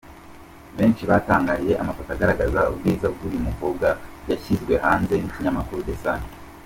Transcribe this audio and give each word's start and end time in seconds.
Benshi 0.77 1.03
batangariye 1.11 1.73
amafoto 1.81 2.09
agaragaza 2.15 2.59
ubwiza 2.71 3.07
bw’uyu 3.13 3.39
mukobwa 3.47 3.87
yashyizwe 4.29 4.73
hanze 4.85 5.13
n’ikinyamakuru 5.17 5.81
The 5.87 5.95
Sun. 6.03 6.21